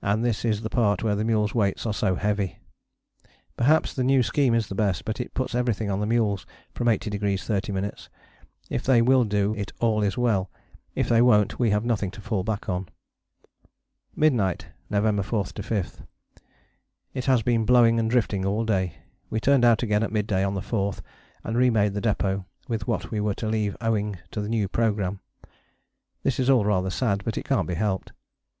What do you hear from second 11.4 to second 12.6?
we have nothing to fall